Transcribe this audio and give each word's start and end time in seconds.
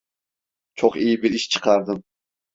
Çok 0.75 0.97
iyi 0.97 1.23
bir 1.23 1.31
iş 1.31 1.49
çıkardın. 1.49 2.03